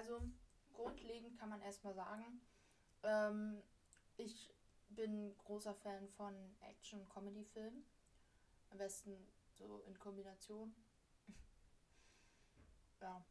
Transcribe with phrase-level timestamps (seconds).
[0.00, 0.18] also
[0.72, 2.40] grundlegend kann man erstmal sagen,
[3.02, 3.62] ähm,
[4.16, 4.50] ich
[4.88, 7.84] bin großer Fan von Action- und Comedy-Filmen.
[8.70, 9.14] Am besten
[9.58, 10.74] so in Kombination.
[13.02, 13.22] ja.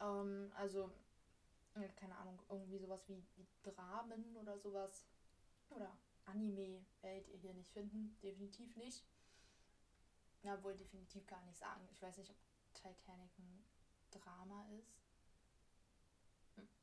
[0.00, 0.92] Ähm, also,
[1.96, 5.04] keine Ahnung, irgendwie sowas wie, wie Dramen oder sowas.
[5.70, 8.16] Oder Anime werdet ihr hier nicht finden.
[8.22, 9.04] Definitiv nicht.
[10.42, 11.88] Ja, wohl definitiv gar nicht sagen.
[11.90, 12.36] Ich weiß nicht, ob
[12.74, 13.64] Titanic ein
[14.12, 15.03] Drama ist.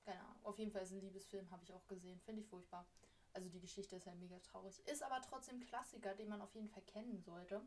[0.04, 0.40] Keine Ahnung.
[0.44, 2.20] Auf jeden Fall ist ein Liebesfilm, habe ich auch gesehen.
[2.22, 2.86] Finde ich furchtbar.
[3.34, 4.80] Also die Geschichte ist halt mega traurig.
[4.88, 7.62] Ist aber trotzdem Klassiker, den man auf jeden Fall kennen sollte.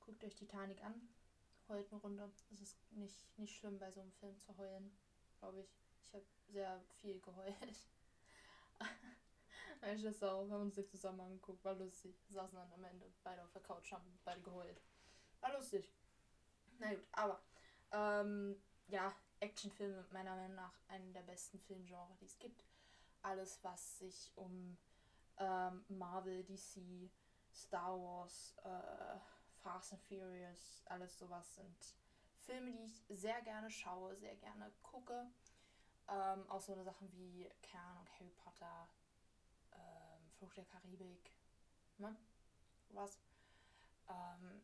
[0.00, 1.08] Guckt euch Titanic an.
[1.68, 2.30] Heult eine Runde.
[2.52, 4.96] Es ist nicht, nicht schlimm, bei so einem Film zu heulen,
[5.38, 5.68] glaube ich.
[6.04, 7.88] Ich habe sehr viel geheult.
[9.80, 12.16] Meine Schwester auch, haben uns nicht zusammen angeguckt, war lustig.
[12.28, 14.80] Saßen dann am Ende beide auf der Couch, haben beide geheult.
[15.40, 15.92] War lustig.
[16.78, 17.42] Na gut, aber
[17.92, 18.56] ähm,
[18.88, 22.64] ja, Actionfilme meiner Meinung nach einen der besten Filmgenre, die es gibt.
[23.22, 24.76] Alles, was sich um
[25.38, 27.10] ähm, Marvel, DC,
[27.52, 29.18] Star Wars, äh,
[29.62, 31.96] Fast and Furious, alles sowas sind
[32.46, 35.26] Filme, die ich sehr gerne schaue, sehr gerne gucke.
[36.08, 38.88] Ähm, auch so eine Sachen wie, keine und Harry Potter,
[39.72, 41.32] ähm, Flucht der Karibik,
[41.98, 42.16] ne?
[42.90, 43.18] Was?
[44.08, 44.62] Ähm,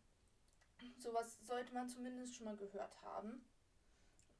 [0.98, 3.44] sowas sollte man zumindest schon mal gehört haben,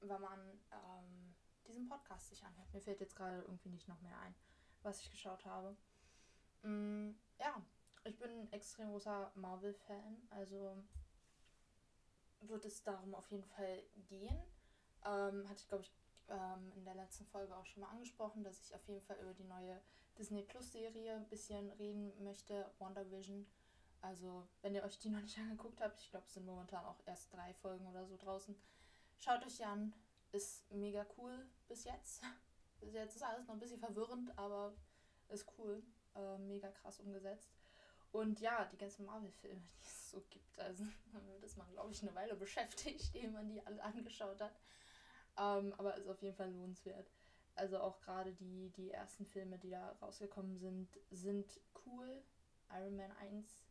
[0.03, 0.41] wenn man
[0.73, 1.35] ähm,
[1.67, 2.73] diesen Podcast sich anhört.
[2.73, 4.35] Mir fällt jetzt gerade irgendwie nicht noch mehr ein,
[4.83, 5.77] was ich geschaut habe.
[6.63, 7.63] Mm, ja,
[8.05, 10.77] ich bin ein extrem großer Marvel-Fan, also
[12.41, 14.39] wird es darum auf jeden Fall gehen.
[15.05, 15.93] Ähm, hatte ich, glaube ich,
[16.29, 19.35] ähm, in der letzten Folge auch schon mal angesprochen, dass ich auf jeden Fall über
[19.35, 19.81] die neue
[20.19, 23.47] Disney Plus Serie ein bisschen reden möchte, WandaVision.
[24.01, 27.01] Also, wenn ihr euch die noch nicht angeguckt habt, ich glaube, es sind momentan auch
[27.07, 28.57] erst drei Folgen oder so draußen.
[29.25, 29.95] Schaut euch an.
[30.33, 32.23] Ist mega cool bis jetzt.
[32.81, 34.75] Bis jetzt ist alles noch ein bisschen verwirrend, aber
[35.29, 35.81] ist cool.
[36.17, 37.49] Äh, mega krass umgesetzt.
[38.11, 40.85] Und ja, die ganzen Marvel-Filme, die es so gibt, also
[41.43, 44.59] ist man, glaube ich, eine Weile beschäftigt, ehe man die alle angeschaut hat.
[45.39, 47.09] Ähm, aber ist auf jeden Fall lohnenswert.
[47.55, 52.25] Also auch gerade die, die ersten Filme, die da rausgekommen sind, sind cool.
[52.73, 53.65] Iron Man 1.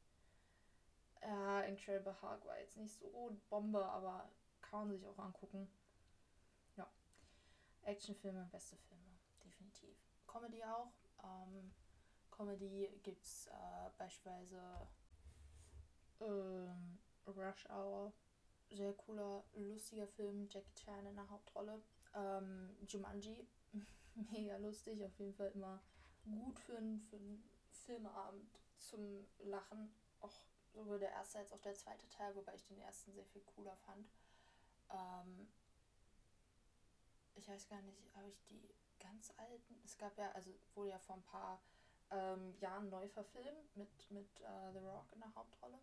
[1.24, 4.32] Ja, Incredible Hulk war jetzt nicht so Bombe, aber
[4.72, 5.70] kann man sich auch angucken.
[6.78, 6.90] Ja.
[7.84, 9.96] Actionfilme, beste Filme, definitiv.
[10.26, 10.94] Comedy auch.
[11.24, 11.72] Ähm,
[12.32, 14.88] Comedy gibt's äh, beispielsweise
[16.22, 18.14] ähm, Rush Hour
[18.70, 20.48] sehr cooler, lustiger Film.
[20.50, 21.82] Jackie Chan in der Hauptrolle.
[22.16, 23.46] Ähm, Jumanji,
[24.32, 25.82] mega lustig, auf jeden Fall immer
[26.26, 29.94] gut für einen, für einen Filmeabend zum Lachen.
[30.22, 30.32] Auch
[30.74, 33.76] sowohl der erste als auch der zweite Teil, wobei ich den ersten sehr viel cooler
[33.76, 34.08] fand.
[34.92, 35.48] Ähm,
[37.36, 39.82] ich weiß gar nicht, habe ich die ganz alten?
[39.84, 41.62] Es gab ja, also wurde ja vor ein paar
[42.12, 45.80] ähm, Jahren neu verfilmt mit, mit uh, The Rock in der Hauptrolle.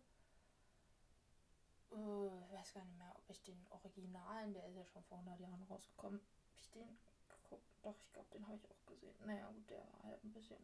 [1.91, 5.17] Uh, ich weiß gar nicht mehr, ob ich den Originalen, der ist ja schon vor
[5.19, 6.97] 100 Jahren rausgekommen, ob ich den
[7.27, 7.65] geguckt.
[7.81, 9.15] Doch, ich glaube, den habe ich auch gesehen.
[9.25, 10.57] Naja, gut, der war halt ein bisschen,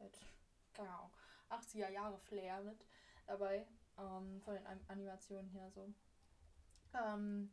[0.00, 0.20] halt,
[0.74, 1.12] keine Ahnung,
[1.50, 2.84] 80er Jahre Flair mit
[3.26, 3.66] dabei,
[3.96, 5.92] ähm, von den Animationen her so.
[6.94, 7.52] Ähm,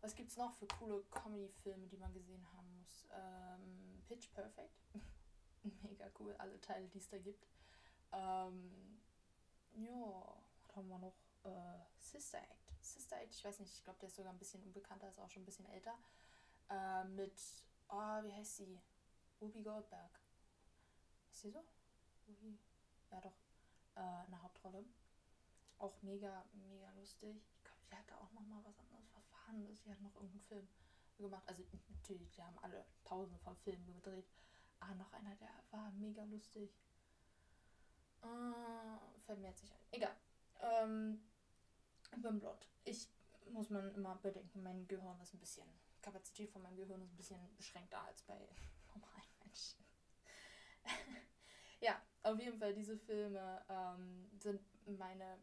[0.00, 3.06] was gibt's noch für coole Comedy-Filme, die man gesehen haben muss?
[3.10, 4.86] Ähm, Pitch Perfect.
[5.82, 7.46] Mega cool, alle Teile, die es da gibt.
[8.12, 9.00] Ähm,
[9.74, 10.36] ja,
[10.66, 11.14] was haben wir noch?
[11.44, 12.72] äh, Sister Act.
[12.80, 15.30] Sister Act, ich weiß nicht, ich glaube, der ist sogar ein bisschen unbekannter, ist auch
[15.30, 15.94] schon ein bisschen älter.
[16.70, 17.40] Äh, mit,
[17.88, 18.80] oh, wie heißt sie?
[19.40, 20.20] Ruby Goldberg.
[21.30, 21.64] Ist sie so?
[22.26, 22.58] Ruby?
[23.10, 23.36] Ja, doch.
[23.94, 24.84] Äh, eine Hauptrolle.
[25.78, 27.36] Auch mega, mega lustig.
[27.88, 29.74] Glaube, die hatte auch noch mal was anderes verfahren.
[29.74, 30.68] Sie hat noch irgendeinen Film
[31.18, 31.42] gemacht.
[31.46, 34.26] Also natürlich, die haben alle tausende von Filmen gedreht.
[34.80, 36.70] Aber noch einer, der war mega lustig.
[38.22, 39.80] Äh, jetzt nicht ein.
[39.90, 40.16] Egal.
[40.60, 41.22] Ähm,
[42.12, 42.66] ich bin blond.
[42.84, 43.08] Ich
[43.50, 45.66] muss man immer bedenken, mein Gehirn ist ein bisschen,
[46.02, 48.36] Kapazität von meinem Gehirn ist ein bisschen beschränkter als bei
[48.88, 49.84] normalen Menschen.
[51.80, 54.60] ja, auf jeden Fall, diese Filme ähm, sind
[54.98, 55.38] meine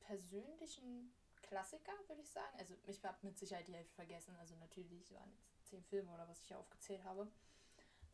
[0.00, 1.12] persönlichen
[1.46, 2.56] Klassiker, würde ich sagen.
[2.58, 4.34] Also ich habe mit Sicherheit die Hälfte vergessen.
[4.36, 7.30] Also natürlich waren jetzt zehn Filme oder was ich hier aufgezählt habe.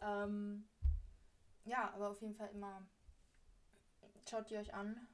[0.01, 0.69] Ähm,
[1.65, 2.87] ja, aber auf jeden Fall immer
[4.29, 5.09] schaut die euch an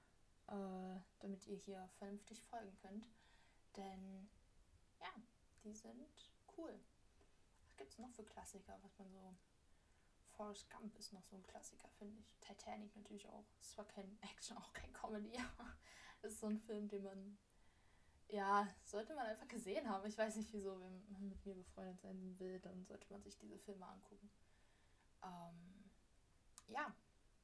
[0.48, 3.08] äh, damit ihr hier vernünftig folgen könnt.
[3.76, 4.28] Denn
[5.00, 5.08] ja,
[5.62, 6.08] die sind
[6.56, 6.78] cool.
[7.64, 9.34] Was gibt es noch für Klassiker, was man so.
[10.30, 12.38] Forrest Gump ist noch so ein Klassiker, finde ich.
[12.40, 13.44] Titanic natürlich auch.
[13.60, 15.68] Es war kein Action, auch kein Comedy, aber
[16.22, 17.38] es ist so ein Film, den man
[18.28, 20.06] ja, sollte man einfach gesehen haben.
[20.06, 23.36] Ich weiß nicht wieso, wenn man mit mir befreundet sein will, dann sollte man sich
[23.38, 24.30] diese Filme angucken.
[25.22, 25.90] Ähm,
[26.66, 26.94] ja,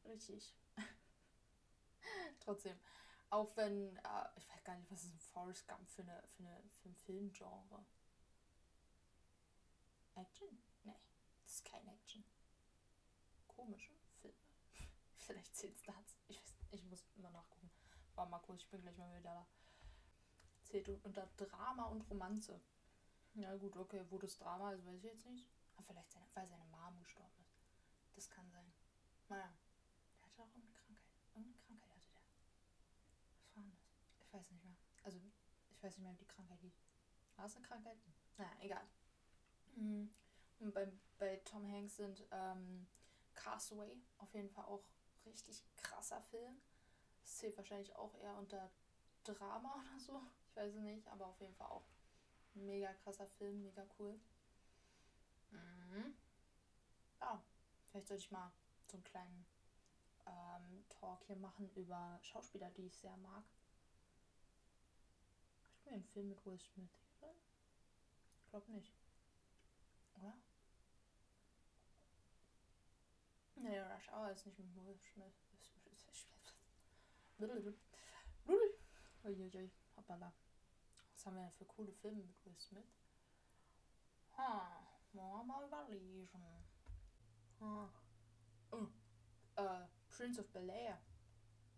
[0.04, 0.54] richtig.
[2.40, 2.78] Trotzdem,
[3.30, 6.42] auch wenn, äh, ich weiß gar nicht, was ist ein Forrest Gump für, eine, für,
[6.42, 7.84] eine, für ein Filmgenre?
[10.14, 10.48] Action?
[10.84, 10.94] Nee,
[11.42, 12.24] das ist kein Action.
[13.48, 14.36] Komische Filme.
[15.16, 16.16] Vielleicht zählt es dazu.
[16.28, 17.70] Ich weiß, ich muss immer nachgucken.
[18.14, 19.46] War mal kurz, ich bin gleich mal wieder da.
[20.74, 22.60] Zählt unter Drama und Romanze.
[23.34, 25.48] Ja gut, okay, wo das Drama ist, weiß ich jetzt nicht.
[25.76, 27.54] Aber vielleicht seine, weil seine Mom gestorben ist.
[28.16, 28.72] Das kann sein.
[29.28, 29.52] Naja,
[30.18, 31.14] der hatte auch eine Krankheit.
[31.32, 32.22] Irgendeine Krankheit hatte der.
[33.38, 33.86] Was war denn das?
[34.26, 34.74] Ich weiß nicht mehr.
[35.04, 35.20] Also,
[35.70, 36.82] ich weiß nicht mehr, wie die Krankheit hieß.
[37.36, 37.98] War es eine Krankheit?
[38.36, 38.84] Naja, egal.
[39.76, 40.12] Mhm.
[40.58, 42.88] Und bei, bei Tom Hanks sind ähm,
[43.34, 44.82] Castaway auf jeden Fall auch
[45.24, 46.60] richtig krasser Film.
[47.22, 48.72] Das zählt wahrscheinlich auch eher unter
[49.22, 50.20] Drama oder so.
[50.54, 51.84] Ich weiß es nicht, aber auf jeden Fall auch
[52.54, 54.20] mega krasser Film, mega cool.
[55.50, 56.14] Mhm.
[57.20, 57.42] Ja,
[57.90, 58.52] vielleicht sollte ich mal
[58.86, 59.46] so einen kleinen
[60.26, 63.42] ähm, Talk hier machen über Schauspieler, die ich sehr mag.
[65.64, 67.00] Hast du mir einen Film mit Will Smith?
[68.44, 68.94] Ich glaube nicht.
[70.14, 70.38] Oder?
[73.56, 75.34] Nee, Rush Hour ist nicht mit Will Smith.
[79.24, 80.32] Uiuiui, hoppala.
[81.12, 82.92] Was haben wir denn für coole Filme mit Will Smith?
[84.36, 86.64] Ha, mal mal überlegen.
[87.60, 87.90] Ha.
[88.72, 88.86] Oh.
[89.56, 90.98] Äh, Prince of Bel Air.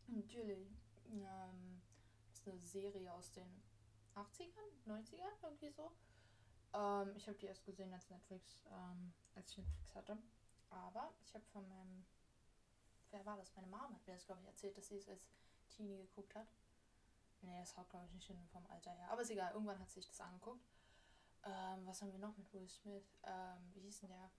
[0.07, 0.71] Natürlich.
[1.11, 1.83] Ähm,
[2.29, 3.63] das ist eine Serie aus den
[4.15, 5.93] 80ern, 90ern, irgendwie so.
[6.73, 10.19] Ähm, ich habe die erst gesehen als Netflix, ähm, als ich Netflix hatte.
[10.71, 12.07] Aber ich habe von meinem,
[13.11, 13.55] wer war das?
[13.55, 15.29] Meine Mama hat mir das, glaube ich, erzählt, dass sie es als
[15.69, 16.49] Teenie geguckt hat.
[17.43, 19.11] Nee, das haut, glaube ich, nicht hin vom Alter her.
[19.11, 20.67] Aber ist egal, irgendwann hat sich das angeguckt.
[21.45, 23.19] Ähm, was haben wir noch mit Will Smith?
[23.23, 24.31] Ähm, wie hieß denn der?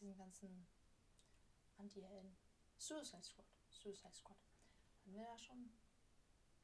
[0.00, 0.66] Diesen ganzen
[1.76, 2.36] Anti-Helden.
[2.78, 3.46] Suicide Squad.
[3.68, 4.38] Suicide Squad.
[5.04, 5.70] Haben wir da schon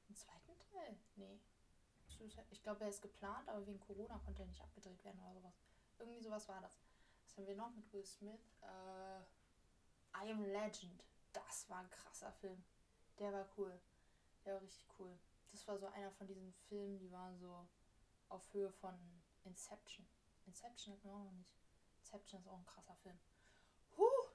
[0.06, 0.98] einen zweiten Teil?
[1.16, 1.40] Nee.
[2.08, 5.34] Suicide, ich glaube, er ist geplant, aber wegen Corona konnte er nicht abgedreht werden oder
[5.34, 5.54] sowas.
[5.98, 6.78] Irgendwie sowas war das.
[7.24, 8.54] Was haben wir noch mit Will Smith?
[8.62, 9.20] Äh,
[10.24, 11.04] I Am Legend.
[11.32, 12.64] Das war ein krasser Film.
[13.18, 13.80] Der war cool.
[14.44, 15.18] War richtig cool.
[15.52, 17.66] Das war so einer von diesen Filmen, die waren so
[18.28, 18.94] auf Höhe von
[19.44, 20.06] Inception.
[20.46, 21.54] Inception hatten wir auch noch nicht.
[22.00, 23.18] Inception ist auch ein krasser Film.
[23.96, 24.28] Huh!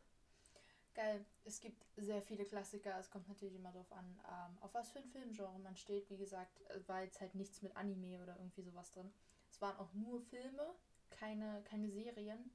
[0.94, 1.26] Geil.
[1.46, 2.98] Es gibt sehr viele Klassiker.
[3.00, 6.10] Es kommt natürlich immer darauf an, ähm, auf was für ein Filmgenre man steht.
[6.10, 9.12] Wie gesagt, es war jetzt halt nichts mit Anime oder irgendwie sowas drin.
[9.52, 10.76] Es waren auch nur Filme,
[11.10, 12.52] keine, keine Serien,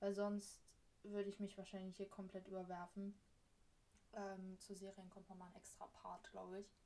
[0.00, 0.62] weil sonst
[1.02, 3.18] würde ich mich wahrscheinlich hier komplett überwerfen.
[4.14, 6.81] Ähm, zu Serien kommt nochmal ein extra Part, glaube ich.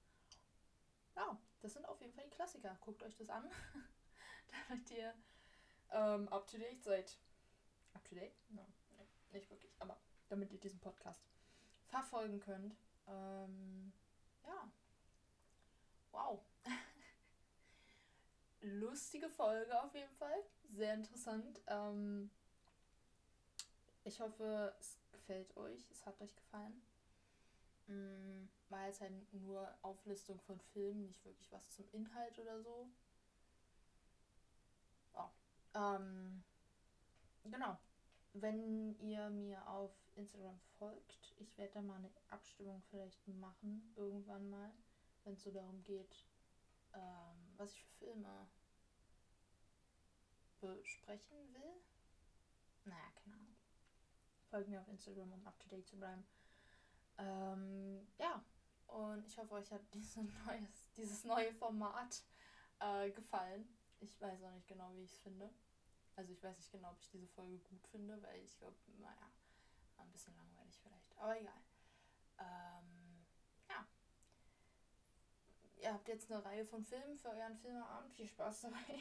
[1.16, 2.76] Ja, das sind auf jeden Fall die Klassiker.
[2.82, 3.50] Guckt euch das an,
[4.68, 5.14] damit ihr
[5.90, 7.16] ähm, up to date seid.
[7.94, 8.34] Up to date?
[8.50, 8.66] No,
[9.32, 9.98] nicht wirklich, aber
[10.28, 11.22] damit ihr diesen Podcast
[11.88, 12.76] verfolgen könnt.
[13.08, 13.92] Ähm,
[14.44, 14.70] ja.
[16.12, 16.40] Wow.
[18.60, 20.42] Lustige Folge auf jeden Fall.
[20.70, 21.60] Sehr interessant.
[21.66, 22.30] Ähm,
[24.04, 25.88] ich hoffe, es gefällt euch.
[25.90, 26.82] Es hat euch gefallen.
[27.86, 32.90] Mm, war jetzt halt nur Auflistung von Filmen, nicht wirklich was zum Inhalt oder so.
[35.14, 35.32] Ja.
[35.74, 36.44] Ähm,
[37.44, 37.78] genau.
[38.32, 44.50] Wenn ihr mir auf Instagram folgt, ich werde da mal eine Abstimmung vielleicht machen, irgendwann
[44.50, 44.72] mal,
[45.24, 46.26] wenn es so darum geht,
[46.92, 48.48] ähm, was ich für Filme
[50.60, 51.82] besprechen will.
[52.84, 53.56] Naja, keine Ahnung.
[54.50, 56.24] Folgt mir auf Instagram, um up to date zu bleiben.
[57.18, 58.44] Ähm, ja,
[58.88, 62.22] und ich hoffe, euch hat diese neues, dieses neue Format
[62.80, 63.68] äh, gefallen.
[64.00, 65.50] Ich weiß auch nicht genau, wie ich es finde.
[66.16, 69.30] Also ich weiß nicht genau, ob ich diese Folge gut finde, weil ich glaube, naja,
[69.98, 71.18] ein bisschen langweilig vielleicht.
[71.18, 71.62] Aber egal.
[72.38, 73.26] Ähm,
[73.68, 73.86] ja.
[75.76, 78.14] Ihr habt jetzt eine Reihe von Filmen für euren Filmeabend.
[78.14, 79.00] Viel Spaß dabei.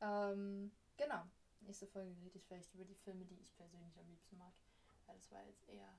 [0.00, 1.22] ähm, genau.
[1.60, 4.54] Nächste Folge rede ich vielleicht über die Filme, die ich persönlich am liebsten mag.
[5.06, 5.98] Weil das war jetzt eher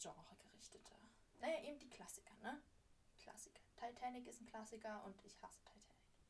[0.00, 0.94] genregerichtete.
[1.40, 2.62] Naja, eben die Klassiker, ne?
[3.18, 3.60] Klassiker.
[3.76, 5.80] Titanic ist ein Klassiker und ich hasse Titanic.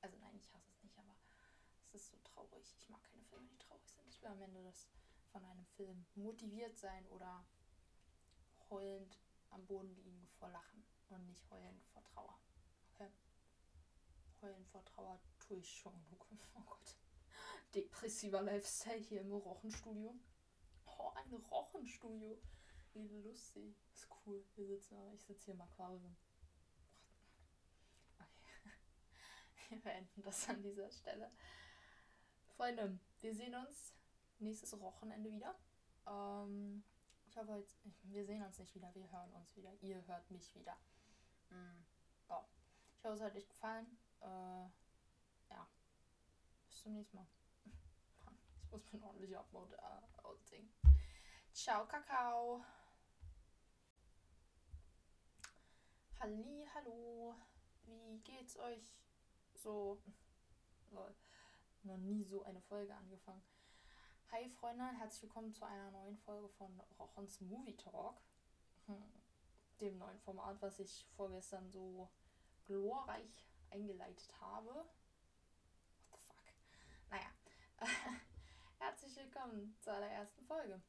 [0.01, 1.15] Also nein, ich hasse es nicht, aber
[1.93, 2.75] es ist so traurig.
[2.79, 4.09] Ich mag keine Filme, die traurig sind.
[4.09, 4.89] Ich will am Ende das
[5.33, 7.45] von einem Film motiviert sein oder
[8.71, 9.19] heulend
[9.51, 12.39] am Boden liegen vor Lachen und nicht heulend vor Trauer.
[12.95, 13.11] Okay?
[14.43, 16.27] Heulen vor Trauer tue ich schon genug.
[16.55, 16.97] Oh Gott.
[17.75, 20.15] Depressiver Lifestyle hier im Rochenstudio.
[20.87, 22.39] Oh, ein Rochenstudio.
[22.95, 23.77] Wie lustig.
[23.95, 24.45] Ist cool.
[24.57, 26.17] Wir sitzen, ich sitze hier im Aquarium.
[29.69, 31.31] wir beenden das an dieser Stelle.
[32.57, 33.95] Freunde, wir sehen uns
[34.39, 35.55] nächstes Wochenende wieder.
[36.07, 36.85] Ähm,
[37.29, 39.73] ich hoffe, jetzt, wir sehen uns nicht wieder, wir hören uns wieder.
[39.81, 40.77] Ihr hört mich wieder.
[41.51, 41.85] Mhm.
[42.29, 42.45] Ja.
[42.99, 43.99] Ich hoffe, es hat euch gefallen.
[44.21, 44.27] Äh,
[45.51, 45.69] ja.
[46.67, 47.27] Bis zum nächsten Mal.
[48.63, 50.73] Ich muss mir ordentlich Upload äh, aussingen.
[51.53, 52.65] Ciao, Kakao.
[56.21, 57.35] Halli, hallo.
[57.87, 59.01] Wie geht's euch
[59.55, 60.03] so?
[60.91, 61.15] Lol.
[61.83, 63.43] Noch nie so eine Folge angefangen.
[64.31, 68.21] Hi Freunde, herzlich willkommen zu einer neuen Folge von Rochens Movie Talk.
[68.85, 69.03] Hm.
[69.81, 72.11] Dem neuen Format, was ich vorgestern so
[72.67, 74.75] glorreich eingeleitet habe.
[74.75, 74.91] What
[76.11, 76.45] the fuck?
[77.09, 77.31] Naja.
[78.79, 80.83] herzlich willkommen zur allerersten Folge.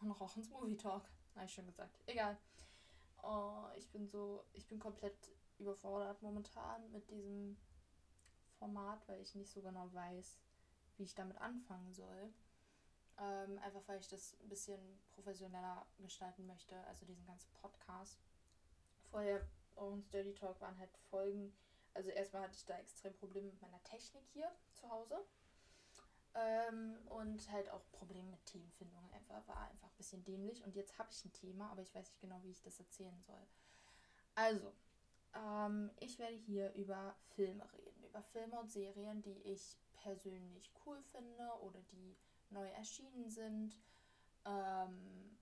[0.00, 1.10] Und Rochens Movie Talk.
[1.34, 1.98] Habe ich schon gesagt.
[2.06, 2.38] Egal.
[3.22, 5.16] Oh, ich bin so, ich bin komplett
[5.58, 7.56] überfordert momentan mit diesem
[8.58, 10.38] Format, weil ich nicht so genau weiß,
[10.96, 12.32] wie ich damit anfangen soll.
[13.18, 18.18] Ähm, einfach weil ich das ein bisschen professioneller gestalten möchte, also diesen ganzen Podcast.
[19.10, 21.54] Vorher und Dirty Talk waren halt Folgen.
[21.94, 25.24] Also erstmal hatte ich da extrem Probleme mit meiner Technik hier zu Hause.
[26.34, 29.10] Ähm, und halt auch Probleme mit Themenfindung.
[29.12, 30.64] Einfach war einfach ein bisschen dämlich.
[30.64, 33.22] Und jetzt habe ich ein Thema, aber ich weiß nicht genau, wie ich das erzählen
[33.22, 33.46] soll.
[34.34, 34.72] Also,
[35.34, 38.04] ähm, ich werde hier über Filme reden.
[38.04, 42.16] Über Filme und Serien, die ich persönlich cool finde oder die
[42.50, 43.78] neu erschienen sind.
[44.44, 45.38] Ähm,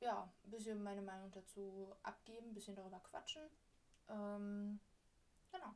[0.00, 3.42] ja, ein bisschen meine Meinung dazu abgeben, ein bisschen darüber quatschen.
[4.08, 4.80] Ähm,
[5.50, 5.74] genau.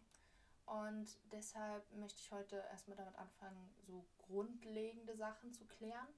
[0.67, 6.09] Und deshalb möchte ich heute erstmal damit anfangen, so grundlegende Sachen zu klären.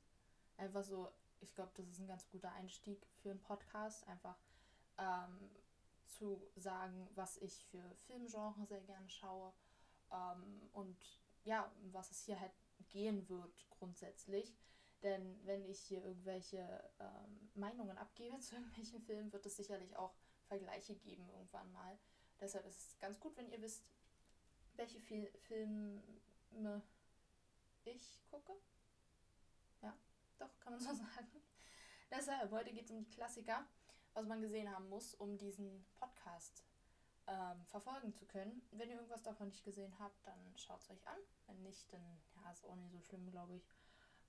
[0.57, 4.07] Einfach so, ich glaube, das ist ein ganz guter Einstieg für einen Podcast.
[4.07, 4.39] Einfach
[4.99, 5.51] ähm,
[6.07, 9.53] zu sagen, was ich für Filmgenre sehr gerne schaue
[10.13, 10.97] ähm, und
[11.45, 12.53] ja, was es hier halt
[12.89, 14.55] gehen wird grundsätzlich.
[15.03, 16.59] Denn wenn ich hier irgendwelche
[16.99, 20.15] ähm, Meinungen abgebe zu irgendwelchen Filmen, wird es sicherlich auch
[20.47, 21.99] Vergleiche geben irgendwann mal.
[22.41, 23.91] Deshalb ist es ganz gut, wenn ihr wisst,
[24.77, 26.83] welche Fil Filme
[27.85, 28.53] ich gucke.
[29.83, 29.95] Ja,
[30.39, 31.29] doch, kann man so sagen.
[32.11, 33.67] Deshalb, heute geht es um die Klassiker,
[34.15, 36.65] was man gesehen haben muss, um diesen Podcast
[37.27, 38.63] ähm, verfolgen zu können.
[38.71, 41.19] Wenn ihr irgendwas davon nicht gesehen habt, dann schaut es euch an.
[41.47, 42.03] Wenn nicht, dann
[42.43, 43.69] ja, ist auch nicht so schlimm, glaube ich.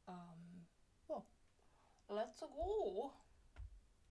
[0.08, 0.68] Ähm,
[1.08, 1.26] ja.
[2.10, 3.12] Let's go!